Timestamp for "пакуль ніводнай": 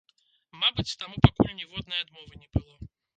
1.25-1.99